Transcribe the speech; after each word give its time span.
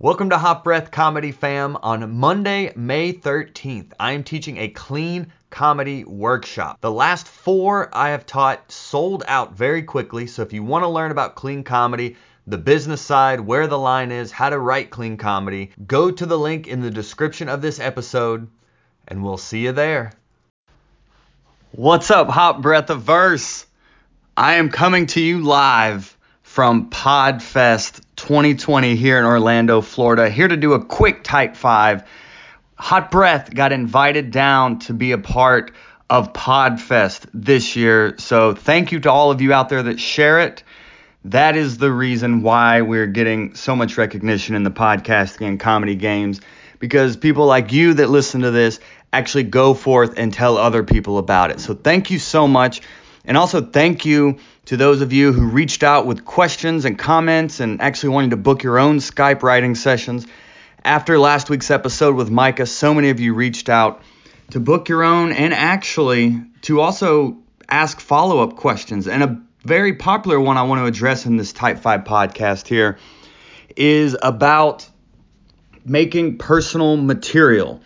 Welcome 0.00 0.30
to 0.30 0.38
Hot 0.38 0.62
Breath 0.62 0.92
Comedy 0.92 1.32
Fam. 1.32 1.76
On 1.82 2.18
Monday, 2.18 2.72
May 2.76 3.12
13th, 3.12 3.94
I 3.98 4.12
am 4.12 4.22
teaching 4.22 4.58
a 4.58 4.68
clean 4.68 5.32
comedy 5.50 6.04
workshop. 6.04 6.80
The 6.80 6.92
last 6.92 7.26
four 7.26 7.88
I 7.92 8.10
have 8.10 8.24
taught 8.24 8.70
sold 8.70 9.24
out 9.26 9.56
very 9.56 9.82
quickly, 9.82 10.28
so 10.28 10.42
if 10.42 10.52
you 10.52 10.62
want 10.62 10.84
to 10.84 10.88
learn 10.88 11.10
about 11.10 11.34
clean 11.34 11.64
comedy, 11.64 12.14
the 12.46 12.58
business 12.58 13.02
side, 13.02 13.40
where 13.40 13.66
the 13.66 13.76
line 13.76 14.12
is, 14.12 14.30
how 14.30 14.50
to 14.50 14.58
write 14.60 14.90
clean 14.90 15.16
comedy, 15.16 15.72
go 15.84 16.12
to 16.12 16.26
the 16.26 16.38
link 16.38 16.68
in 16.68 16.80
the 16.80 16.92
description 16.92 17.48
of 17.48 17.60
this 17.60 17.80
episode, 17.80 18.46
and 19.08 19.24
we'll 19.24 19.36
see 19.36 19.64
you 19.64 19.72
there. 19.72 20.12
What's 21.72 22.12
up, 22.12 22.28
Hot 22.28 22.62
Breath 22.62 22.90
of 22.90 23.02
Verse? 23.02 23.66
I 24.36 24.54
am 24.54 24.70
coming 24.70 25.06
to 25.06 25.20
you 25.20 25.42
live 25.42 26.16
from 26.44 26.88
Podfest 26.88 28.00
2020 28.28 28.94
here 28.94 29.18
in 29.18 29.24
Orlando, 29.24 29.80
Florida. 29.80 30.28
Here 30.28 30.46
to 30.46 30.56
do 30.58 30.74
a 30.74 30.84
quick 30.84 31.24
Tight 31.24 31.56
5. 31.56 32.06
Hot 32.74 33.10
Breath 33.10 33.54
got 33.54 33.72
invited 33.72 34.30
down 34.32 34.80
to 34.80 34.92
be 34.92 35.12
a 35.12 35.18
part 35.18 35.72
of 36.10 36.34
Podfest 36.34 37.26
this 37.32 37.74
year. 37.74 38.16
So 38.18 38.54
thank 38.54 38.92
you 38.92 39.00
to 39.00 39.10
all 39.10 39.30
of 39.30 39.40
you 39.40 39.54
out 39.54 39.70
there 39.70 39.82
that 39.82 39.98
share 39.98 40.40
it. 40.40 40.62
That 41.24 41.56
is 41.56 41.78
the 41.78 41.90
reason 41.90 42.42
why 42.42 42.82
we're 42.82 43.06
getting 43.06 43.54
so 43.54 43.74
much 43.74 43.96
recognition 43.96 44.54
in 44.54 44.62
the 44.62 44.70
podcasting 44.70 45.48
and 45.48 45.58
comedy 45.58 45.94
games 45.94 46.42
because 46.80 47.16
people 47.16 47.46
like 47.46 47.72
you 47.72 47.94
that 47.94 48.10
listen 48.10 48.42
to 48.42 48.50
this 48.50 48.78
actually 49.10 49.44
go 49.44 49.72
forth 49.72 50.18
and 50.18 50.34
tell 50.34 50.58
other 50.58 50.82
people 50.82 51.16
about 51.16 51.50
it. 51.50 51.60
So 51.60 51.72
thank 51.72 52.10
you 52.10 52.18
so 52.18 52.46
much. 52.46 52.82
And 53.24 53.36
also 53.36 53.60
thank 53.60 54.04
you 54.04 54.38
to 54.66 54.76
those 54.76 55.00
of 55.00 55.12
you 55.12 55.32
who 55.32 55.48
reached 55.48 55.82
out 55.82 56.06
with 56.06 56.24
questions 56.24 56.84
and 56.84 56.98
comments 56.98 57.60
and 57.60 57.80
actually 57.80 58.10
wanting 58.10 58.30
to 58.30 58.36
book 58.36 58.62
your 58.62 58.78
own 58.78 58.98
Skype 58.98 59.42
writing 59.42 59.74
sessions. 59.74 60.26
After 60.84 61.18
last 61.18 61.50
week's 61.50 61.70
episode 61.70 62.14
with 62.14 62.30
Micah, 62.30 62.66
so 62.66 62.94
many 62.94 63.10
of 63.10 63.20
you 63.20 63.34
reached 63.34 63.68
out 63.68 64.02
to 64.50 64.60
book 64.60 64.88
your 64.88 65.02
own 65.02 65.32
and 65.32 65.52
actually 65.52 66.40
to 66.62 66.80
also 66.80 67.38
ask 67.68 68.00
follow 68.00 68.42
up 68.42 68.56
questions. 68.56 69.06
And 69.08 69.22
a 69.22 69.40
very 69.64 69.94
popular 69.94 70.40
one 70.40 70.56
I 70.56 70.62
want 70.62 70.80
to 70.80 70.86
address 70.86 71.26
in 71.26 71.36
this 71.36 71.52
Tight 71.52 71.80
5 71.80 72.04
podcast 72.04 72.66
here 72.66 72.98
is 73.76 74.16
about 74.22 74.88
making 75.84 76.38
personal 76.38 76.96
material. 76.96 77.80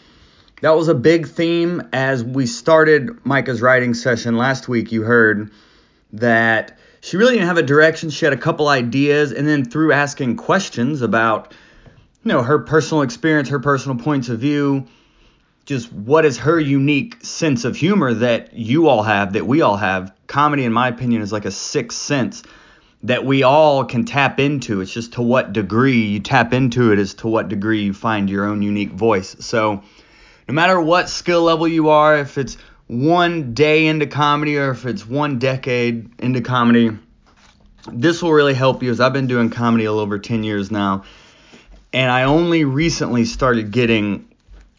That 0.63 0.77
was 0.77 0.87
a 0.87 0.95
big 0.95 1.27
theme 1.27 1.83
as 1.93 2.23
we 2.23 2.47
started 2.47 3.25
Micah's 3.25 3.61
writing 3.61 3.95
session 3.95 4.37
last 4.37 4.69
week. 4.69 4.93
You 4.93 5.03
heard 5.03 5.51
that 6.13 6.79
she 7.01 7.17
really 7.17 7.35
didn't 7.35 7.49
have 7.49 7.59
a 7.59 7.65
direction. 7.65 8.11
She 8.11 8.25
had 8.25 8.33
a 8.33 8.37
couple 8.37 8.69
ideas, 8.69 9.33
and 9.33 9.47
then 9.47 9.65
through 9.65 9.91
asking 9.91 10.37
questions 10.37 11.03
about, 11.03 11.53
you 12.23 12.29
know, 12.29 12.45
her 12.45 12.61
personal 12.61 13.03
experience, 13.03 13.49
her 13.49 13.59
personal 13.59 13.99
points 13.99 14.29
of 14.29 14.39
view, 14.39 14.87
just 15.67 15.93
what 15.93 16.25
is 16.25 16.39
her 16.39 16.61
unique 16.61 17.25
sense 17.25 17.65
of 17.65 17.75
humor 17.75 18.15
that 18.15 18.55
you 18.55 18.87
all 18.87 19.03
have, 19.03 19.33
that 19.33 19.45
we 19.45 19.63
all 19.63 19.77
have. 19.77 20.15
Comedy, 20.29 20.65
in 20.65 20.73
my 20.73 20.87
opinion, 20.87 21.23
is 21.23 21.33
like 21.33 21.45
a 21.45 21.51
sixth 21.51 21.99
sense 21.99 22.45
that 23.03 23.27
we 23.27 23.43
all 23.43 23.85
can 23.85 24.05
tap 24.05 24.39
into. 24.39 24.81
It's 24.81 24.93
just 24.93 25.15
to 25.15 25.23
what 25.23 25.53
degree 25.53 26.05
you 26.05 26.21
tap 26.21 26.53
into 26.53 26.93
it 26.93 27.01
is 27.01 27.15
to 27.15 27.27
what 27.27 27.49
degree 27.49 27.83
you 27.83 27.93
find 27.93 28.31
your 28.31 28.45
own 28.45 28.63
unique 28.63 28.93
voice. 28.93 29.35
So, 29.41 29.83
no 30.53 30.57
matter 30.57 30.79
what 30.79 31.09
skill 31.09 31.45
level 31.45 31.67
you 31.67 31.89
are, 31.89 32.19
if 32.19 32.37
it's 32.37 32.59
one 32.87 33.55
day 33.55 33.87
into 33.87 34.07
comedy 34.07 34.59
or 34.59 34.73
if 34.73 34.85
it's 34.85 35.07
one 35.07 35.39
decade 35.39 36.11
into 36.21 36.43
comedy, 36.43 36.91
this 37.91 38.23
will 38.23 38.35
really 38.35 38.53
help 38.53 38.83
you 38.83 38.91
as 38.91 39.01
I've 39.01 39.15
been 39.15 39.29
doing 39.29 39.49
comedy 39.49 39.87
a 39.87 39.91
little 39.91 40.03
over 40.03 40.19
10 40.19 40.45
years 40.45 40.71
now. 40.71 41.05
And 41.95 42.11
I 42.11 42.25
only 42.25 42.67
recently 42.67 43.25
started 43.25 43.71
getting 43.71 44.29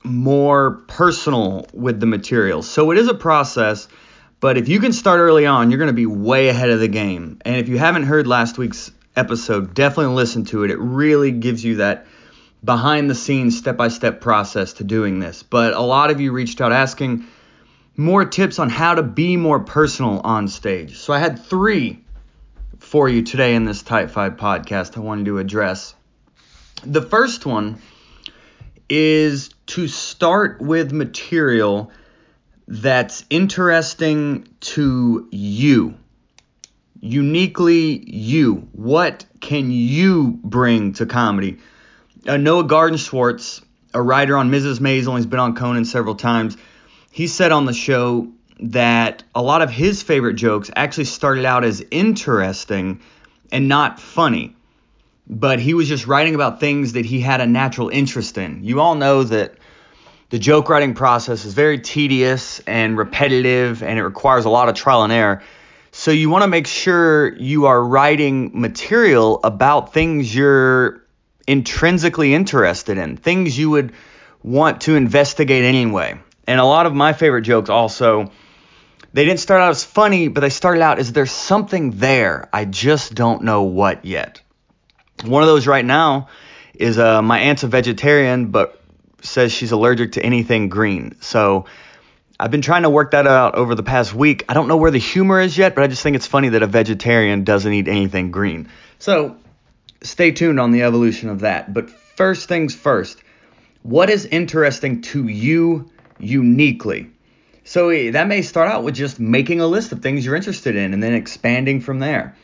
more 0.04 0.84
personal 0.88 1.66
with 1.74 2.00
the 2.00 2.06
material. 2.06 2.62
So 2.62 2.92
it 2.92 3.00
is 3.00 3.08
a 3.08 3.16
process, 3.16 3.88
but 4.42 4.60
if 4.60 4.70
you 4.70 4.80
can 4.80 4.94
start 4.94 5.22
early 5.22 5.48
on, 5.48 5.72
you're 5.72 5.80
going 5.80 5.88
to 5.88 5.94
be 5.94 6.06
way 6.06 6.50
ahead 6.50 6.70
of 6.70 6.82
the 6.82 6.88
game. 6.88 7.40
And 7.46 7.56
if 7.56 7.68
you 7.68 7.80
haven't 7.80 8.04
heard 8.04 8.28
last 8.28 8.60
week's 8.60 8.92
episode, 9.16 9.74
definitely 9.74 10.14
listen 10.14 10.46
to 10.46 10.66
it. 10.66 10.70
It 10.70 10.78
really 10.78 11.32
gives 11.32 11.66
you 11.66 11.78
that 11.78 12.06
behind 12.64 13.10
the 13.10 13.16
scenes, 13.16 13.58
step 13.58 13.78
by 13.78 13.90
step 13.90 14.22
process 14.22 14.74
to 14.74 14.84
doing 14.84 15.20
this. 15.20 15.44
But 15.44 15.74
a 15.74 15.82
lot 15.82 16.12
of 16.12 16.20
you 16.20 16.32
reached 16.32 16.62
out 16.62 16.72
asking, 16.72 17.26
more 17.96 18.26
tips 18.26 18.60
on 18.60 18.70
how 18.70 18.96
to 18.96 19.04
be 19.04 19.38
more 19.38 19.60
personal 19.60 20.20
on 20.24 20.48
stage. 20.48 20.98
So 20.98 21.14
I 21.14 21.20
had 21.20 21.44
three 21.44 22.04
for 22.80 23.08
you 23.08 23.22
today 23.22 23.56
in 23.56 23.66
this 23.66 23.82
Tight 23.82 24.12
5 24.12 24.36
podcast 24.38 24.98
I 24.98 25.02
wanted 25.02 25.26
to 25.26 25.38
address. 25.38 25.94
The 26.86 27.02
first 27.02 27.46
one 27.46 27.80
is 28.90 29.50
to 29.68 29.88
start 29.88 30.62
with 30.62 30.92
material 30.92 31.92
that's 32.68 33.26
interesting 33.30 34.48
to 34.62 35.28
you. 35.32 35.96
Uniquely 37.00 38.10
you. 38.10 38.68
What 38.72 39.26
can 39.40 39.72
you 39.72 40.40
bring 40.44 40.94
to 40.94 41.06
comedy? 41.06 41.60
Uh, 42.28 42.38
Noah 42.38 42.64
Gardenswartz, 42.64 43.64
a 43.94 44.02
writer 44.02 44.38
on 44.38 44.50
Mrs. 44.50 44.80
Maisel, 44.80 45.18
he's 45.18 45.26
been 45.26 45.40
on 45.40 45.56
Conan 45.56 45.86
several 45.86 46.16
times 46.16 46.58
he 47.14 47.28
said 47.28 47.52
on 47.52 47.66
the 47.66 47.74
show 47.74 48.28
that 48.60 49.24
a 49.36 49.42
lot 49.42 49.62
of 49.62 49.70
his 49.70 50.02
favorite 50.02 50.34
jokes 50.34 50.72
actually 50.76 51.06
started 51.06 51.46
out 51.46 51.64
as 51.64 51.86
interesting 51.92 53.02
and 53.52 53.68
not 53.68 54.00
funny. 54.00 54.56
But 55.30 55.60
he 55.60 55.76
was 55.76 55.88
just 55.88 56.08
writing 56.08 56.34
about 56.34 56.60
things 56.60 56.94
that 56.94 57.06
he 57.06 57.20
had 57.20 57.40
a 57.40 57.46
natural 57.46 57.90
interest 57.90 58.40
in. 58.40 58.64
You 58.64 58.82
all 58.82 58.96
know 58.96 59.24
that 59.24 59.54
the 60.32 60.40
joke 60.40 60.70
writing 60.70 60.96
process 60.96 61.46
is 61.46 61.54
very 61.54 61.78
tedious 61.78 62.62
and 62.62 62.98
repetitive 62.98 63.84
and 63.84 64.00
it 64.00 64.04
requires 64.04 64.46
a 64.46 64.50
lot 64.50 64.70
of 64.70 64.76
trial 64.76 65.04
and 65.04 65.14
error. 65.14 65.44
So 65.92 66.10
you 66.10 66.32
want 66.32 66.42
to 66.42 66.48
make 66.48 66.66
sure 66.66 67.36
you 67.36 67.68
are 67.68 67.82
writing 67.82 68.60
material 68.60 69.40
about 69.44 69.94
things 69.94 70.34
you're 70.34 71.03
intrinsically 71.48 72.34
interested 72.34 72.98
in, 72.98 73.18
things 73.18 73.58
you 73.58 73.70
would 73.70 73.94
want 74.42 74.82
to 74.82 74.96
investigate 74.96 75.64
anyway. 75.64 76.20
And 76.48 76.60
a 76.60 76.66
lot 76.66 76.86
of 76.86 76.94
my 76.94 77.14
favorite 77.14 77.44
jokes 77.44 77.70
also, 77.70 78.32
they 79.14 79.26
didn't 79.26 79.40
start 79.40 79.62
out 79.62 79.72
as 79.72 79.84
funny, 79.84 80.28
but 80.28 80.42
they 80.42 80.50
started 80.50 80.82
out 80.82 81.00
as 81.00 81.14
there's 81.14 81.32
something 81.32 81.92
there. 81.92 82.50
I 82.52 82.66
just 82.66 83.14
don't 83.14 83.44
know 83.44 83.64
what 83.64 84.06
yet. 84.06 84.42
One 85.24 85.44
of 85.44 85.48
those 85.48 85.68
right 85.68 85.86
now 85.86 86.30
is 86.74 86.98
uh, 86.98 87.22
my 87.22 87.40
aunt's 87.40 87.64
a 87.64 87.68
vegetarian, 87.68 88.48
but 88.48 88.82
says 89.22 89.54
she's 89.54 89.72
allergic 89.72 90.14
to 90.14 90.24
anything 90.24 90.68
green. 90.70 91.16
So 91.22 91.66
I've 92.40 92.52
been 92.52 92.62
trying 92.62 92.84
to 92.84 92.90
work 92.90 93.12
that 93.12 93.26
out 93.26 93.56
over 93.56 93.76
the 93.76 93.84
past 93.84 94.14
week. 94.14 94.44
I 94.50 94.54
don't 94.54 94.68
know 94.68 94.78
where 94.78 94.92
the 94.92 94.98
humor 94.98 95.40
is 95.40 95.58
yet, 95.58 95.76
but 95.76 95.84
I 95.84 95.88
just 95.88 96.04
think 96.04 96.16
it's 96.18 96.28
funny 96.28 96.50
that 96.50 96.64
a 96.64 96.68
vegetarian 96.68 97.44
doesn't 97.46 97.72
eat 97.72 97.88
anything 97.88 98.32
green. 98.32 98.70
So 99.00 99.38
stay 100.04 100.32
tuned 100.32 100.60
on 100.60 100.72
the 100.72 100.84
evolution 100.84 101.30
of 101.30 101.40
that. 101.42 101.74
But 101.74 101.90
first 101.90 102.48
things 102.48 102.76
first, 102.76 103.24
what 103.82 104.10
is 104.10 104.26
interesting 104.26 105.02
to 105.02 105.28
you 105.28 105.90
uniquely. 106.20 107.10
So 107.64 107.90
eh, 107.90 108.12
that 108.12 108.28
may 108.28 108.42
start 108.42 108.70
out 108.70 108.84
with 108.84 108.96
just 108.96 109.20
making 109.20 109.62
a 109.62 109.68
list 109.68 109.92
of 109.92 110.02
things 110.02 110.26
you're 110.26 110.36
interested 110.36 110.76
in 110.76 110.94
and 110.94 111.02
then 111.02 111.14
expanding 111.14 111.82
from 111.82 112.00
there. 112.00 112.36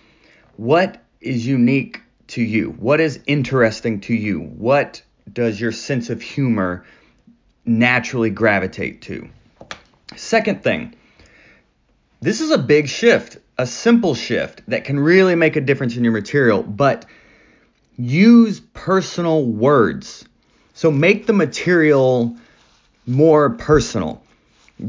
What 0.57 1.01
is 1.21 1.45
unique 1.45 2.01
to 2.27 2.41
you? 2.41 2.71
What 2.71 2.99
is 3.01 3.19
interesting 3.25 4.01
to 4.01 4.13
you? 4.13 4.39
What 4.39 5.01
does 5.31 5.59
your 5.59 5.71
sense 5.71 6.09
of 6.09 6.21
humor 6.21 6.85
naturally 7.65 8.29
gravitate 8.29 9.01
to? 9.03 9.29
Second 10.15 10.63
thing, 10.63 10.95
this 12.21 12.41
is 12.41 12.51
a 12.51 12.57
big 12.57 12.87
shift, 12.87 13.37
a 13.57 13.65
simple 13.65 14.15
shift 14.15 14.61
that 14.67 14.83
can 14.83 14.99
really 14.99 15.35
make 15.35 15.55
a 15.55 15.61
difference 15.61 15.95
in 15.95 16.03
your 16.03 16.13
material, 16.13 16.63
but 16.63 17.05
use 17.99 18.61
personal 18.73 19.45
words. 19.45 20.25
So 20.73 20.89
make 20.89 21.27
the 21.27 21.33
material 21.33 22.35
more 23.05 23.49
personal. 23.51 24.23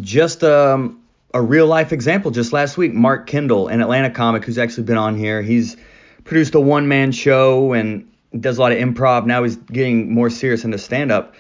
Just 0.00 0.44
um, 0.44 1.02
a 1.34 1.42
real 1.42 1.66
life 1.66 1.92
example. 1.92 2.30
Just 2.30 2.52
last 2.52 2.78
week, 2.78 2.94
Mark 2.94 3.26
Kendall, 3.26 3.66
an 3.66 3.80
Atlanta 3.80 4.10
comic 4.10 4.44
who's 4.44 4.58
actually 4.58 4.84
been 4.84 4.96
on 4.96 5.16
here, 5.16 5.42
he's 5.42 5.76
produced 6.22 6.54
a 6.54 6.60
one 6.60 6.86
man 6.86 7.10
show 7.10 7.72
and 7.72 8.08
does 8.38 8.58
a 8.58 8.60
lot 8.60 8.70
of 8.70 8.78
improv. 8.78 9.26
Now 9.26 9.42
he's 9.42 9.56
getting 9.56 10.14
more 10.14 10.30
serious 10.30 10.64
into 10.64 10.78
stand 10.78 11.10
up. 11.10 11.34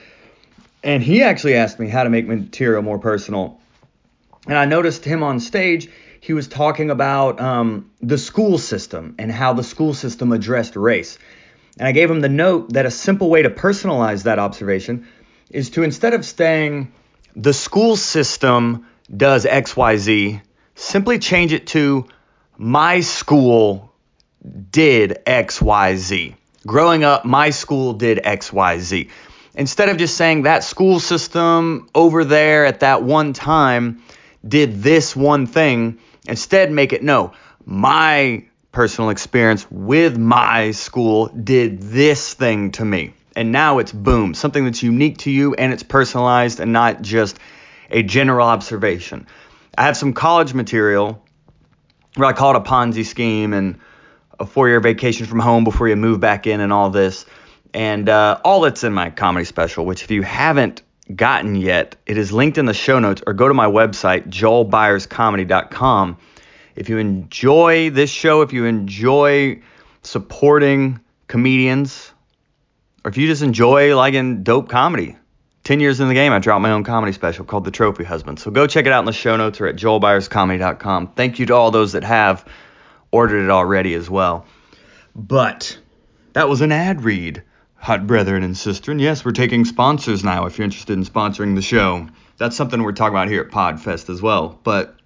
And 0.82 1.02
he 1.04 1.22
actually 1.22 1.54
asked 1.54 1.78
me 1.78 1.88
how 1.88 2.02
to 2.02 2.10
make 2.10 2.26
material 2.26 2.82
more 2.82 2.98
personal. 2.98 3.60
And 4.48 4.58
I 4.58 4.64
noticed 4.64 5.04
him 5.04 5.22
on 5.22 5.38
stage, 5.38 5.88
he 6.20 6.32
was 6.32 6.48
talking 6.48 6.90
about 6.90 7.40
um, 7.40 7.90
the 8.00 8.18
school 8.18 8.58
system 8.58 9.14
and 9.18 9.30
how 9.30 9.52
the 9.52 9.62
school 9.62 9.94
system 9.94 10.32
addressed 10.32 10.74
race. 10.74 11.18
And 11.80 11.88
I 11.88 11.92
gave 11.92 12.10
him 12.10 12.20
the 12.20 12.28
note 12.28 12.74
that 12.74 12.84
a 12.84 12.90
simple 12.90 13.30
way 13.30 13.40
to 13.40 13.48
personalize 13.48 14.24
that 14.24 14.38
observation 14.38 15.08
is 15.48 15.70
to 15.70 15.82
instead 15.82 16.12
of 16.12 16.26
saying 16.26 16.92
the 17.34 17.54
school 17.54 17.96
system 17.96 18.86
does 19.16 19.46
XYZ, 19.46 20.42
simply 20.74 21.18
change 21.18 21.54
it 21.54 21.68
to 21.68 22.06
my 22.58 23.00
school 23.00 23.94
did 24.70 25.22
XYZ. 25.26 26.34
growing 26.66 27.02
up, 27.02 27.24
my 27.24 27.48
school 27.48 27.94
did 27.94 28.18
XYZ. 28.18 29.08
Instead 29.54 29.88
of 29.88 29.96
just 29.96 30.18
saying 30.18 30.42
that 30.42 30.62
school 30.62 31.00
system 31.00 31.88
over 31.94 32.26
there 32.26 32.66
at 32.66 32.80
that 32.80 33.02
one 33.02 33.32
time 33.32 34.02
did 34.46 34.82
this 34.82 35.16
one 35.16 35.46
thing, 35.46 35.98
instead 36.28 36.70
make 36.70 36.92
it 36.92 37.02
no, 37.02 37.32
my 37.64 38.44
personal 38.72 39.10
experience 39.10 39.66
with 39.70 40.16
my 40.16 40.70
school 40.70 41.26
did 41.28 41.80
this 41.80 42.34
thing 42.34 42.72
to 42.72 42.84
me. 42.84 43.14
And 43.36 43.52
now 43.52 43.78
it's 43.78 43.92
boom, 43.92 44.34
something 44.34 44.64
that's 44.64 44.82
unique 44.82 45.18
to 45.18 45.30
you 45.30 45.54
and 45.54 45.72
it's 45.72 45.82
personalized 45.82 46.60
and 46.60 46.72
not 46.72 47.02
just 47.02 47.38
a 47.90 48.02
general 48.02 48.46
observation. 48.46 49.26
I 49.76 49.84
have 49.84 49.96
some 49.96 50.12
college 50.12 50.54
material 50.54 51.22
where 52.16 52.28
I 52.28 52.32
call 52.32 52.54
it 52.54 52.56
a 52.56 52.60
Ponzi 52.60 53.04
scheme 53.04 53.52
and 53.52 53.78
a 54.38 54.46
four 54.46 54.68
year 54.68 54.80
vacation 54.80 55.26
from 55.26 55.38
home 55.38 55.64
before 55.64 55.88
you 55.88 55.96
move 55.96 56.20
back 56.20 56.46
in 56.46 56.60
and 56.60 56.72
all 56.72 56.90
this. 56.90 57.26
And 57.72 58.08
uh, 58.08 58.40
all 58.44 58.62
that's 58.62 58.82
in 58.82 58.92
my 58.92 59.10
comedy 59.10 59.44
special, 59.44 59.86
which 59.86 60.02
if 60.02 60.10
you 60.10 60.22
haven't 60.22 60.82
gotten 61.14 61.54
yet, 61.54 61.96
it 62.06 62.18
is 62.18 62.32
linked 62.32 62.58
in 62.58 62.66
the 62.66 62.74
show 62.74 62.98
notes 62.98 63.22
or 63.26 63.32
go 63.32 63.46
to 63.48 63.54
my 63.54 63.66
website, 63.66 64.28
joelbyerscomedy.com. 64.28 66.16
If 66.76 66.88
you 66.88 66.98
enjoy 66.98 67.90
this 67.90 68.10
show, 68.10 68.42
if 68.42 68.52
you 68.52 68.64
enjoy 68.64 69.62
supporting 70.02 71.00
comedians, 71.26 72.12
or 73.04 73.10
if 73.10 73.16
you 73.16 73.26
just 73.26 73.42
enjoy 73.42 73.96
liking 73.96 74.42
dope 74.42 74.68
comedy, 74.68 75.16
10 75.64 75.80
years 75.80 76.00
in 76.00 76.08
the 76.08 76.14
game, 76.14 76.32
I 76.32 76.38
dropped 76.38 76.62
my 76.62 76.72
own 76.72 76.84
comedy 76.84 77.12
special 77.12 77.44
called 77.44 77.64
The 77.64 77.70
Trophy 77.70 78.04
Husband. 78.04 78.38
So 78.38 78.50
go 78.50 78.66
check 78.66 78.86
it 78.86 78.92
out 78.92 79.00
in 79.00 79.04
the 79.04 79.12
show 79.12 79.36
notes 79.36 79.60
or 79.60 79.66
at 79.66 79.76
joelbyerscomedy.com. 79.76 81.12
Thank 81.14 81.38
you 81.38 81.46
to 81.46 81.54
all 81.54 81.70
those 81.70 81.92
that 81.92 82.04
have 82.04 82.46
ordered 83.10 83.44
it 83.44 83.50
already 83.50 83.94
as 83.94 84.08
well. 84.08 84.46
But 85.14 85.78
that 86.32 86.48
was 86.48 86.60
an 86.60 86.72
ad 86.72 87.02
read, 87.02 87.42
hot 87.74 88.06
brethren 88.06 88.42
and 88.42 88.56
sister. 88.56 88.90
And 88.90 89.00
yes, 89.00 89.24
we're 89.24 89.32
taking 89.32 89.64
sponsors 89.64 90.24
now 90.24 90.46
if 90.46 90.56
you're 90.56 90.64
interested 90.64 90.94
in 90.94 91.04
sponsoring 91.04 91.54
the 91.54 91.62
show. 91.62 92.08
That's 92.38 92.56
something 92.56 92.82
we're 92.82 92.92
talking 92.92 93.14
about 93.14 93.28
here 93.28 93.42
at 93.42 93.50
Podfest 93.50 94.08
as 94.08 94.22
well. 94.22 94.58
But 94.62 94.96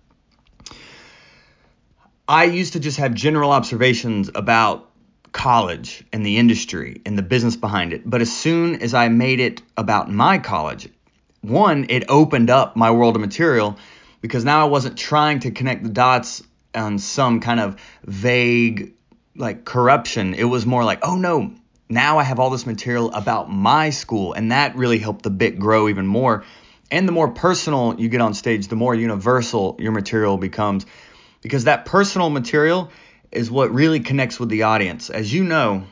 I 2.27 2.45
used 2.45 2.73
to 2.73 2.81
just 2.81 2.99
have 2.99 3.13
general 3.13 3.51
observations 3.51 4.31
about 4.35 4.91
college 5.33 6.05
and 6.13 6.25
the 6.25 6.39
industry 6.39 7.03
and 7.05 7.19
the 7.19 7.23
business 7.23 7.57
behind 7.57 7.93
it. 7.93 8.09
But 8.09 8.23
as 8.23 8.35
soon 8.35 8.81
as 8.81 8.95
I 8.95 9.09
made 9.09 9.41
it 9.41 9.61
about 9.77 10.11
my 10.11 10.39
college, 10.39 10.89
one, 11.43 11.87
it 11.91 12.05
opened 12.09 12.49
up 12.49 12.77
my 12.77 12.93
world 12.93 13.17
of 13.17 13.21
material 13.21 13.77
because 14.23 14.43
now 14.43 14.63
I 14.63 14.71
wasn't 14.71 14.97
trying 14.97 15.41
to 15.41 15.51
connect 15.51 15.83
the 15.83 15.91
dots 15.91 16.43
on 16.75 16.99
some 16.99 17.41
kind 17.41 17.61
of 17.61 17.79
vague 18.05 18.95
like 19.37 19.67
corruption. 19.67 20.33
It 20.33 20.45
was 20.45 20.65
more 20.65 20.85
like, 20.85 21.01
oh 21.03 21.17
no, 21.17 21.53
now 21.91 22.19
I 22.19 22.23
have 22.23 22.41
all 22.41 22.49
this 22.49 22.65
material 22.65 23.13
about 23.13 23.51
my 23.51 23.91
school. 23.91 24.33
And 24.33 24.51
that 24.51 24.77
really 24.77 24.99
helped 24.99 25.25
the 25.25 25.31
bit 25.31 25.59
grow 25.59 25.91
even 25.91 26.07
more. 26.07 26.45
And 26.91 27.07
the 27.07 27.13
more 27.13 27.29
personal 27.29 27.97
you 27.99 28.09
get 28.09 28.23
on 28.23 28.33
stage, 28.33 28.69
the 28.69 28.77
more 28.77 28.95
universal 28.95 29.77
your 29.79 29.93
material 29.93 30.39
becomes. 30.39 30.87
Because 31.45 31.65
that 31.65 31.85
personal 31.85 32.31
material 32.31 32.91
is 33.31 33.51
what 33.51 33.71
really 33.71 34.01
connects 34.01 34.41
with 34.41 34.49
the 34.49 34.63
audience. 34.63 35.11
As 35.11 35.31
you 35.31 35.45
know, 35.45 35.85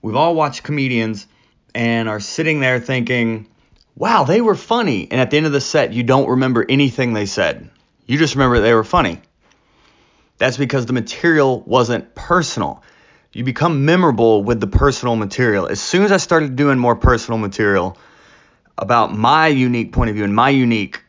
we've 0.00 0.16
all 0.16 0.34
watched 0.34 0.62
comedians 0.62 1.26
and 1.74 2.08
are 2.08 2.20
sitting 2.20 2.60
there 2.60 2.80
thinking, 2.80 3.46
wow, 3.94 4.24
they 4.24 4.40
were 4.40 4.54
funny. 4.54 5.06
And 5.10 5.20
at 5.20 5.30
the 5.30 5.36
end 5.36 5.44
of 5.44 5.52
the 5.52 5.60
set, 5.60 5.92
you 5.92 6.02
don't 6.02 6.30
remember 6.30 6.64
anything 6.66 7.12
they 7.12 7.26
said. 7.26 7.68
You 8.06 8.16
just 8.16 8.34
remember 8.34 8.60
they 8.60 8.72
were 8.72 8.82
funny. 8.82 9.20
That's 10.38 10.56
because 10.56 10.86
the 10.86 10.94
material 10.94 11.60
wasn't 11.60 12.14
personal. 12.14 12.82
You 13.34 13.44
become 13.44 13.84
memorable 13.84 14.42
with 14.42 14.58
the 14.58 14.68
personal 14.68 15.16
material. 15.16 15.66
As 15.66 15.82
soon 15.82 16.02
as 16.04 16.12
I 16.12 16.16
started 16.16 16.56
doing 16.56 16.78
more 16.78 16.96
personal 16.96 17.36
material 17.36 17.98
about 18.78 19.14
my 19.14 19.48
unique 19.48 19.92
point 19.92 20.08
of 20.08 20.16
view 20.16 20.24
and 20.24 20.34
my 20.34 20.48
unique 20.48 21.02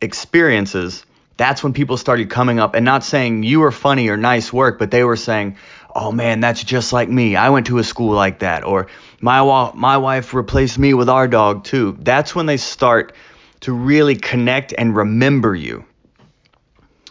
experiences, 0.00 1.04
that's 1.40 1.64
when 1.64 1.72
people 1.72 1.96
started 1.96 2.28
coming 2.28 2.60
up 2.60 2.74
and 2.74 2.84
not 2.84 3.02
saying 3.02 3.44
you 3.44 3.60
were 3.60 3.72
funny 3.72 4.10
or 4.10 4.18
nice 4.18 4.52
work, 4.52 4.78
but 4.78 4.90
they 4.90 5.04
were 5.04 5.16
saying, 5.16 5.56
"Oh 5.96 6.12
man, 6.12 6.40
that's 6.40 6.62
just 6.62 6.92
like 6.92 7.08
me. 7.08 7.34
I 7.34 7.48
went 7.48 7.68
to 7.68 7.78
a 7.78 7.82
school 7.82 8.12
like 8.12 8.40
that," 8.40 8.62
or 8.62 8.88
"My 9.22 9.40
wa- 9.40 9.72
my 9.74 9.96
wife 9.96 10.34
replaced 10.34 10.78
me 10.78 10.92
with 10.92 11.08
our 11.08 11.26
dog 11.26 11.64
too." 11.64 11.96
That's 11.98 12.34
when 12.34 12.44
they 12.44 12.58
start 12.58 13.14
to 13.60 13.72
really 13.72 14.16
connect 14.16 14.74
and 14.76 14.94
remember 14.94 15.54
you. 15.54 15.86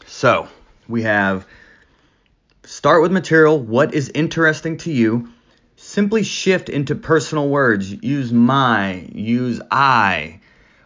So, 0.05 0.47
we 0.87 1.01
have 1.01 1.47
start 2.65 3.01
with 3.01 3.11
material, 3.11 3.59
what 3.59 3.95
is 3.95 4.11
interesting 4.13 4.77
to 4.85 4.91
you? 4.91 5.29
Simply 5.75 6.21
shift 6.21 6.69
into 6.69 6.93
personal 6.93 7.49
words. 7.49 7.91
Use 8.03 8.31
my, 8.31 9.07
use 9.11 9.59
I, 9.71 10.39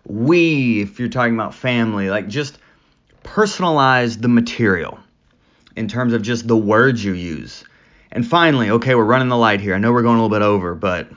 we 0.05 0.81
if 0.81 0.97
you're 0.97 1.09
talking 1.09 1.33
about 1.33 1.53
family, 1.53 2.09
like 2.09 2.29
just 2.29 2.57
personalize 3.23 4.21
the 4.21 4.27
material 4.27 4.99
in 5.75 5.87
terms 5.87 6.13
of 6.13 6.21
just 6.21 6.47
the 6.47 6.57
words 6.57 7.03
you 7.03 7.13
use. 7.13 7.63
And 8.11 8.27
finally, 8.27 8.69
okay, 8.69 8.93
we're 8.95 9.05
running 9.05 9.29
the 9.29 9.37
light 9.37 9.59
here. 9.59 9.73
I 9.73 9.79
know 9.79 9.91
we're 9.91 10.03
going 10.03 10.19
a 10.19 10.23
little 10.23 10.37
bit 10.37 10.43
over, 10.43 10.75
but 10.75 11.09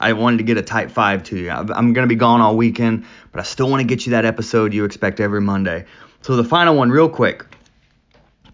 I 0.00 0.14
wanted 0.14 0.38
to 0.38 0.44
get 0.44 0.56
a 0.56 0.62
tight 0.62 0.90
5 0.90 1.22
to 1.24 1.38
you. 1.38 1.50
I'm 1.50 1.92
going 1.92 2.06
to 2.06 2.06
be 2.06 2.14
gone 2.14 2.40
all 2.40 2.56
weekend, 2.56 3.04
but 3.32 3.40
I 3.40 3.42
still 3.42 3.68
want 3.68 3.80
to 3.80 3.86
get 3.86 4.06
you 4.06 4.12
that 4.12 4.24
episode 4.24 4.72
you 4.72 4.84
expect 4.84 5.20
every 5.20 5.42
Monday. 5.42 5.84
So, 6.22 6.36
the 6.36 6.44
final 6.44 6.74
one, 6.76 6.90
real 6.90 7.08
quick 7.08 7.44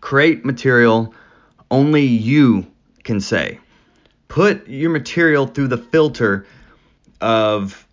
create 0.00 0.44
material 0.44 1.14
only 1.70 2.04
you 2.04 2.66
can 3.02 3.20
say. 3.20 3.58
Put 4.28 4.69
your 4.69 4.90
material 4.90 5.46
through 5.46 5.69
the 5.69 5.78
filter 5.78 6.46
of 7.20 7.87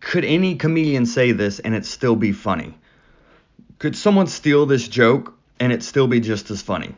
could 0.00 0.24
any 0.24 0.56
comedian 0.56 1.06
say 1.06 1.32
this 1.32 1.58
and 1.58 1.74
it 1.74 1.84
still 1.84 2.16
be 2.16 2.32
funny? 2.32 2.78
Could 3.80 3.96
someone 3.96 4.26
steal 4.26 4.66
this 4.66 4.86
joke 4.86 5.34
and 5.58 5.72
it 5.72 5.82
still 5.82 6.06
be 6.06 6.20
just 6.20 6.50
as 6.50 6.60
funny? 6.60 6.94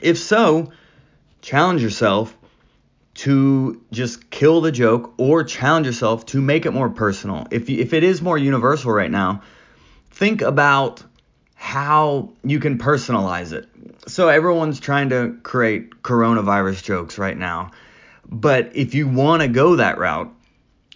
If 0.00 0.18
so, 0.18 0.70
challenge 1.42 1.82
yourself 1.82 2.34
to 3.14 3.82
just 3.90 4.30
kill 4.30 4.60
the 4.60 4.70
joke 4.70 5.12
or 5.18 5.42
challenge 5.42 5.86
yourself 5.86 6.24
to 6.26 6.40
make 6.40 6.64
it 6.64 6.70
more 6.70 6.90
personal. 6.90 7.48
If, 7.50 7.68
you, 7.68 7.80
if 7.80 7.92
it 7.92 8.04
is 8.04 8.22
more 8.22 8.38
universal 8.38 8.92
right 8.92 9.10
now, 9.10 9.42
think 10.12 10.42
about 10.42 11.02
how 11.56 12.30
you 12.44 12.60
can 12.60 12.78
personalize 12.78 13.52
it. 13.52 13.68
So 14.06 14.28
everyone's 14.28 14.78
trying 14.78 15.08
to 15.08 15.38
create 15.42 16.04
coronavirus 16.04 16.84
jokes 16.84 17.18
right 17.18 17.36
now. 17.36 17.72
But 18.28 18.76
if 18.76 18.94
you 18.94 19.08
want 19.08 19.42
to 19.42 19.48
go 19.48 19.74
that 19.74 19.98
route, 19.98 20.32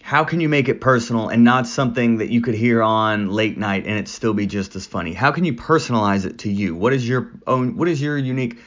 how 0.05 0.23
can 0.23 0.39
you 0.39 0.47
make 0.47 0.69
it 0.69 0.81
personal 0.81 1.29
and 1.29 1.43
not 1.43 1.65
something 1.65 2.17
that 2.17 2.29
you 2.29 2.39
could 2.39 2.53
hear 2.53 2.83
on 2.83 3.27
late 3.31 3.57
night 3.57 3.87
and 3.87 3.97
it 3.97 4.07
still 4.07 4.35
be 4.35 4.45
just 4.45 4.75
as 4.75 4.85
funny? 4.85 5.13
How 5.13 5.31
can 5.31 5.45
you 5.45 5.53
personalize 5.55 6.27
it 6.27 6.37
to 6.39 6.51
you? 6.51 6.75
What 6.75 6.93
is 6.93 7.09
your 7.09 7.31
own 7.47 7.75
what 7.75 7.87
is 7.87 7.99
your 7.99 8.15
unique 8.15 8.59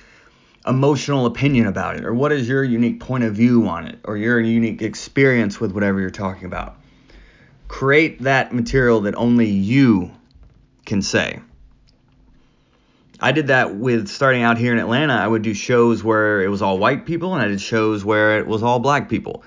emotional 0.66 1.26
opinion 1.26 1.68
about 1.68 1.94
it 1.94 2.04
or 2.04 2.12
what 2.12 2.32
is 2.32 2.48
your 2.48 2.64
unique 2.64 2.98
point 2.98 3.22
of 3.22 3.36
view 3.36 3.68
on 3.68 3.86
it 3.86 4.00
or 4.02 4.16
your 4.16 4.40
unique 4.40 4.82
experience 4.82 5.60
with 5.60 5.70
whatever 5.70 6.00
you're 6.00 6.10
talking 6.10 6.46
about? 6.46 6.74
Create 7.68 8.20
that 8.22 8.52
material 8.52 9.02
that 9.02 9.14
only 9.14 9.46
you 9.46 10.10
can 10.86 11.02
say. 11.02 11.38
I 13.20 13.30
did 13.30 13.46
that 13.46 13.76
with 13.76 14.08
starting 14.08 14.42
out 14.42 14.58
here 14.58 14.72
in 14.72 14.80
Atlanta. 14.80 15.12
I 15.12 15.28
would 15.28 15.42
do 15.42 15.54
shows 15.54 16.02
where 16.02 16.42
it 16.42 16.48
was 16.48 16.62
all 16.62 16.78
white 16.78 17.06
people 17.06 17.32
and 17.34 17.40
I 17.40 17.46
did 17.46 17.60
shows 17.60 18.04
where 18.04 18.40
it 18.40 18.48
was 18.48 18.64
all 18.64 18.80
black 18.80 19.08
people 19.08 19.44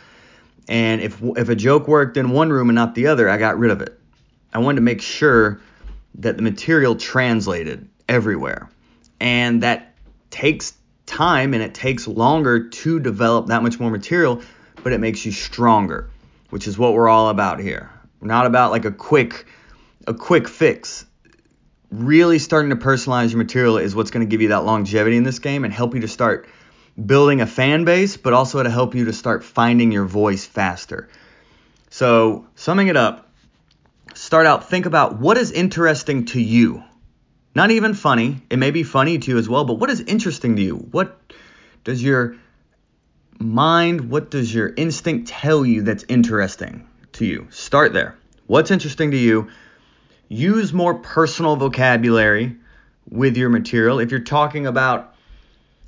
and 0.72 1.02
if 1.02 1.22
if 1.22 1.50
a 1.50 1.56
joke 1.56 1.90
worked 1.90 2.16
in 2.16 2.30
one 2.30 2.50
room 2.50 2.70
and 2.70 2.76
not 2.76 2.96
the 2.96 3.08
other, 3.08 3.28
I 3.30 3.36
got 3.36 3.60
rid 3.60 3.72
of 3.72 3.82
it. 3.82 4.00
I 4.54 4.60
wanted 4.60 4.78
to 4.78 4.82
make 4.82 5.02
sure 5.02 5.60
that 6.16 6.38
the 6.38 6.44
material 6.44 6.96
translated 6.96 7.90
everywhere. 8.08 8.70
And 9.20 9.64
that 9.64 9.94
takes 10.30 10.74
time 11.06 11.54
and 11.54 11.62
it 11.62 11.74
takes 11.74 12.08
longer 12.08 12.70
to 12.70 13.02
develop 13.02 13.48
that 13.48 13.64
much 13.64 13.82
more 13.82 13.92
material, 13.92 14.42
but 14.82 14.94
it 14.94 15.02
makes 15.02 15.26
you 15.26 15.34
stronger, 15.34 16.10
which 16.52 16.68
is 16.68 16.78
what 16.78 16.94
we're 16.94 17.10
all 17.10 17.28
about 17.28 17.60
here. 17.60 17.92
We're 18.22 18.30
not 18.30 18.46
about 18.46 18.72
like 18.72 18.86
a 18.86 18.92
quick 18.92 19.46
a 20.08 20.14
quick 20.14 20.48
fix. 20.48 21.06
Really 21.90 22.40
starting 22.40 22.70
to 22.70 22.78
personalize 22.78 23.32
your 23.32 23.40
material 23.40 23.78
is 23.78 23.94
what's 23.94 24.10
going 24.10 24.26
to 24.26 24.30
give 24.30 24.42
you 24.42 24.48
that 24.50 24.64
longevity 24.64 25.18
in 25.18 25.24
this 25.24 25.40
game 25.40 25.66
and 25.66 25.74
help 25.74 25.96
you 25.96 26.00
to 26.00 26.08
start 26.08 26.48
building 27.06 27.42
a 27.42 27.48
fan 27.48 27.86
base, 27.86 28.18
but 28.18 28.34
also 28.34 28.62
to 28.62 28.70
help 28.70 28.96
you 28.96 29.06
to 29.06 29.14
start 29.14 29.44
finding 29.44 29.92
your 29.92 30.06
voice 30.06 30.46
faster. 30.46 31.10
So, 31.90 32.48
summing 32.56 32.88
it 32.88 32.98
up, 32.98 33.30
start 34.14 34.46
out, 34.46 34.70
think 34.70 34.86
about 34.86 35.20
what 35.20 35.38
is 35.38 35.52
interesting 35.52 36.26
to 36.28 36.42
you. 36.42 36.84
Not 37.54 37.72
even 37.72 37.94
funny, 37.94 38.42
it 38.50 38.58
may 38.58 38.72
be 38.72 38.84
funny 38.84 39.18
to 39.18 39.32
you 39.32 39.38
as 39.38 39.50
well, 39.50 39.66
but 39.66 39.74
what 39.74 39.90
is 39.90 40.00
interesting 40.02 40.56
to 40.56 40.62
you? 40.62 40.76
What 40.76 41.20
does 41.84 42.02
your 42.02 42.36
mind, 43.40 44.10
what 44.10 44.32
does 44.32 44.54
your 44.54 44.74
instinct 44.78 45.28
tell 45.28 45.66
you 45.66 45.82
that's 45.82 46.06
interesting 46.08 46.88
to 47.14 47.26
you? 47.26 47.48
Start 47.50 47.92
there. 47.94 48.16
What's 48.48 48.72
interesting 48.72 49.12
to 49.12 49.18
you? 49.18 49.50
Use 50.30 50.72
more 50.72 50.96
personal 50.96 51.58
vocabulary 51.58 52.56
with 53.10 53.36
your 53.36 53.50
material. 53.50 54.00
If 54.00 54.12
you're 54.12 54.22
talking 54.22 54.66
about 54.66 55.11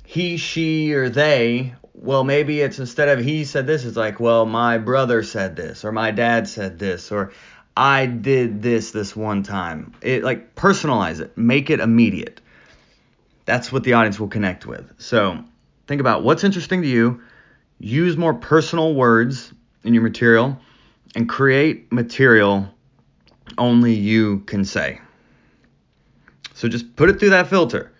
he, 0.04 0.36
she, 0.36 0.92
or 0.92 1.08
they, 1.08 1.74
well, 1.94 2.24
maybe 2.24 2.60
it's 2.60 2.78
instead 2.78 3.08
of 3.08 3.24
he 3.24 3.44
said 3.44 3.66
this, 3.66 3.84
it's 3.84 3.96
like, 3.96 4.20
well, 4.20 4.46
my 4.46 4.78
brother 4.78 5.22
said 5.22 5.56
this, 5.56 5.84
or 5.84 5.92
my 5.92 6.10
dad 6.10 6.48
said 6.48 6.78
this, 6.78 7.10
or 7.10 7.32
I 7.76 8.06
did 8.06 8.62
this 8.62 8.90
this 8.90 9.16
one 9.16 9.42
time. 9.42 9.94
It 10.02 10.22
like 10.22 10.54
personalize 10.54 11.20
it, 11.20 11.36
make 11.36 11.70
it 11.70 11.80
immediate. 11.80 12.40
That's 13.46 13.72
what 13.72 13.84
the 13.84 13.94
audience 13.94 14.20
will 14.20 14.28
connect 14.28 14.66
with. 14.66 14.92
So 14.98 15.42
think 15.86 16.00
about 16.00 16.22
what's 16.22 16.44
interesting 16.44 16.82
to 16.82 16.88
you. 16.88 17.22
Use 17.78 18.16
more 18.16 18.34
personal 18.34 18.94
words 18.94 19.52
in 19.82 19.94
your 19.94 20.02
material 20.02 20.58
and 21.14 21.28
create 21.28 21.92
material 21.92 22.68
only 23.58 23.94
you 23.94 24.40
can 24.40 24.64
say. 24.64 25.00
So 26.54 26.68
just 26.68 26.96
put 26.96 27.10
it 27.10 27.18
through 27.18 27.30
that 27.30 27.48
filter. 27.48 27.92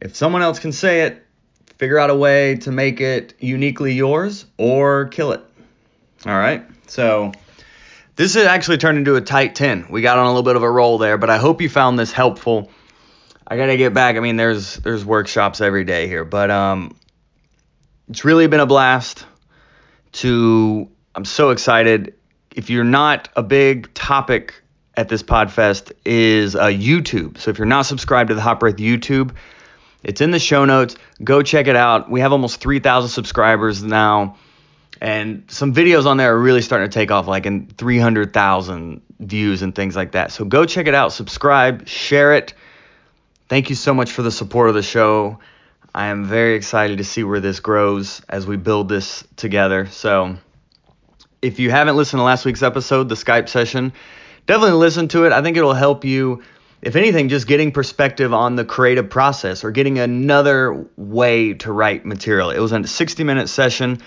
If 0.00 0.16
someone 0.16 0.42
else 0.42 0.58
can 0.58 0.72
say 0.72 1.02
it, 1.02 1.24
figure 1.78 1.98
out 1.98 2.10
a 2.10 2.14
way 2.14 2.56
to 2.56 2.72
make 2.72 3.00
it 3.00 3.34
uniquely 3.38 3.94
yours 3.94 4.46
or 4.58 5.06
kill 5.06 5.32
it. 5.32 5.42
All 6.24 6.36
right. 6.36 6.64
So 6.86 7.32
this 8.16 8.34
has 8.34 8.46
actually 8.46 8.78
turned 8.78 8.98
into 8.98 9.16
a 9.16 9.20
tight 9.20 9.54
10. 9.54 9.86
We 9.90 10.02
got 10.02 10.18
on 10.18 10.26
a 10.26 10.28
little 10.28 10.42
bit 10.42 10.56
of 10.56 10.62
a 10.62 10.70
roll 10.70 10.98
there, 10.98 11.18
but 11.18 11.30
I 11.30 11.38
hope 11.38 11.60
you 11.60 11.68
found 11.68 11.98
this 11.98 12.12
helpful. 12.12 12.70
I 13.46 13.56
got 13.56 13.66
to 13.66 13.76
get 13.76 13.94
back. 13.94 14.16
I 14.16 14.20
mean, 14.20 14.36
there's 14.36 14.76
there's 14.76 15.04
workshops 15.04 15.60
every 15.60 15.84
day 15.84 16.08
here, 16.08 16.24
but 16.24 16.50
um 16.50 16.96
it's 18.08 18.24
really 18.24 18.46
been 18.46 18.60
a 18.60 18.66
blast 18.66 19.26
to 20.12 20.88
I'm 21.14 21.24
so 21.24 21.50
excited. 21.50 22.14
If 22.54 22.70
you're 22.70 22.84
not 22.84 23.28
a 23.36 23.42
big 23.42 23.92
topic 23.94 24.62
at 24.96 25.08
this 25.08 25.22
Podfest 25.22 25.92
is 26.04 26.56
uh, 26.56 26.66
YouTube. 26.66 27.38
So 27.38 27.50
if 27.50 27.58
you're 27.58 27.66
not 27.66 27.82
subscribed 27.82 28.28
to 28.28 28.34
the 28.34 28.40
Hot 28.40 28.60
Breath 28.60 28.76
YouTube, 28.76 29.34
it's 30.06 30.20
in 30.20 30.30
the 30.30 30.38
show 30.38 30.64
notes. 30.64 30.96
Go 31.22 31.42
check 31.42 31.66
it 31.66 31.74
out. 31.74 32.08
We 32.08 32.20
have 32.20 32.30
almost 32.30 32.60
3,000 32.60 33.10
subscribers 33.10 33.82
now, 33.82 34.36
and 35.00 35.44
some 35.48 35.74
videos 35.74 36.06
on 36.06 36.16
there 36.16 36.32
are 36.32 36.38
really 36.38 36.62
starting 36.62 36.88
to 36.88 36.94
take 36.94 37.10
off, 37.10 37.26
like 37.26 37.44
in 37.44 37.66
300,000 37.66 39.02
views 39.18 39.62
and 39.62 39.74
things 39.74 39.96
like 39.96 40.12
that. 40.12 40.30
So 40.30 40.44
go 40.44 40.64
check 40.64 40.86
it 40.86 40.94
out. 40.94 41.12
Subscribe, 41.12 41.88
share 41.88 42.34
it. 42.34 42.54
Thank 43.48 43.68
you 43.68 43.74
so 43.74 43.92
much 43.92 44.12
for 44.12 44.22
the 44.22 44.30
support 44.30 44.68
of 44.68 44.76
the 44.76 44.82
show. 44.82 45.40
I 45.92 46.06
am 46.06 46.24
very 46.24 46.54
excited 46.54 46.98
to 46.98 47.04
see 47.04 47.24
where 47.24 47.40
this 47.40 47.58
grows 47.58 48.22
as 48.28 48.46
we 48.46 48.56
build 48.56 48.88
this 48.88 49.24
together. 49.34 49.86
So 49.86 50.36
if 51.42 51.58
you 51.58 51.70
haven't 51.70 51.96
listened 51.96 52.20
to 52.20 52.24
last 52.24 52.44
week's 52.44 52.62
episode, 52.62 53.08
the 53.08 53.16
Skype 53.16 53.48
session, 53.48 53.92
definitely 54.46 54.76
listen 54.76 55.08
to 55.08 55.24
it. 55.24 55.32
I 55.32 55.42
think 55.42 55.56
it'll 55.56 55.74
help 55.74 56.04
you, 56.04 56.42
if 56.82 56.96
anything, 56.96 57.28
just 57.28 57.46
getting 57.46 57.72
perspective 57.72 58.32
on 58.32 58.56
the 58.56 58.64
creative 58.64 59.08
process 59.08 59.64
or 59.64 59.70
getting 59.70 59.98
another 59.98 60.86
way 60.96 61.54
to 61.54 61.72
write 61.72 62.04
material. 62.04 62.50
It 62.50 62.58
was 62.58 62.72
a 62.72 62.86
60 62.86 63.24
minute 63.24 63.48
session 63.48 64.00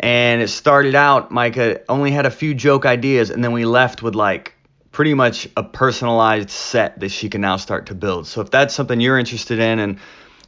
and 0.00 0.42
it 0.42 0.48
started 0.48 0.94
out, 0.94 1.30
Micah 1.30 1.80
only 1.88 2.10
had 2.10 2.26
a 2.26 2.30
few 2.30 2.54
joke 2.54 2.86
ideas 2.86 3.30
and 3.30 3.42
then 3.44 3.52
we 3.52 3.64
left 3.64 4.02
with 4.02 4.14
like 4.14 4.54
pretty 4.90 5.14
much 5.14 5.48
a 5.56 5.62
personalized 5.62 6.50
set 6.50 7.00
that 7.00 7.10
she 7.10 7.28
can 7.28 7.40
now 7.40 7.56
start 7.56 7.86
to 7.86 7.94
build. 7.94 8.26
So 8.26 8.40
if 8.40 8.50
that's 8.50 8.74
something 8.74 9.00
you're 9.00 9.18
interested 9.18 9.58
in 9.58 9.78
and 9.78 9.98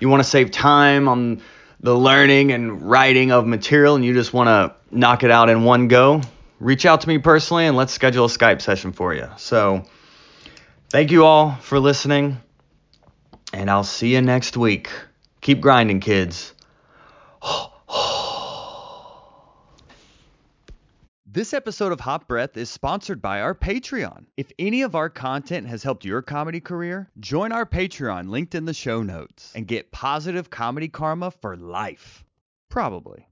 you 0.00 0.08
want 0.08 0.22
to 0.22 0.28
save 0.28 0.50
time 0.50 1.08
on 1.08 1.40
the 1.80 1.94
learning 1.94 2.52
and 2.52 2.82
writing 2.82 3.30
of 3.30 3.46
material 3.46 3.94
and 3.94 4.04
you 4.04 4.12
just 4.12 4.32
want 4.32 4.48
to 4.48 4.74
knock 4.94 5.22
it 5.22 5.30
out 5.30 5.50
in 5.50 5.64
one 5.64 5.88
go, 5.88 6.20
reach 6.58 6.86
out 6.86 7.02
to 7.02 7.08
me 7.08 7.18
personally 7.18 7.66
and 7.66 7.76
let's 7.76 7.92
schedule 7.92 8.24
a 8.24 8.28
Skype 8.28 8.60
session 8.60 8.92
for 8.92 9.14
you. 9.14 9.28
So, 9.36 9.84
thank 10.94 11.10
you 11.10 11.24
all 11.24 11.56
for 11.56 11.80
listening, 11.80 12.40
and 13.52 13.68
I'll 13.68 13.82
see 13.82 14.14
you 14.14 14.20
next 14.20 14.56
week. 14.56 14.92
Keep 15.40 15.60
grinding, 15.60 15.98
kids. 15.98 16.54
This 21.26 21.52
episode 21.52 21.90
of 21.90 21.98
Hot 21.98 22.28
Breath 22.28 22.56
is 22.56 22.70
sponsored 22.70 23.20
by 23.20 23.40
our 23.40 23.56
Patreon. 23.56 24.26
If 24.36 24.52
any 24.56 24.82
of 24.82 24.94
our 24.94 25.10
content 25.10 25.66
has 25.66 25.82
helped 25.82 26.04
your 26.04 26.22
comedy 26.22 26.60
career, 26.60 27.10
join 27.18 27.50
our 27.50 27.66
Patreon 27.66 28.30
linked 28.30 28.54
in 28.54 28.64
the 28.64 28.72
show 28.72 29.02
notes 29.02 29.50
and 29.56 29.66
get 29.66 29.90
positive 29.90 30.48
comedy 30.48 30.86
karma 30.86 31.32
for 31.32 31.56
life. 31.56 32.24
Probably. 32.68 33.26